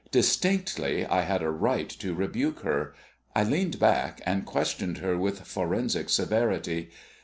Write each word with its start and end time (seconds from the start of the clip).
Distinctly, 0.09 1.05
I 1.05 1.21
had 1.21 1.43
a 1.43 1.51
right 1.51 1.87
to 1.87 2.15
rebuke 2.15 2.61
her. 2.61 2.95
I 3.35 3.43
leaned 3.43 3.77
back, 3.77 4.19
and 4.25 4.47
questioned 4.47 4.97
her 4.97 5.15
with 5.15 5.41
forensic 5.41 6.09
severity. 6.09 6.89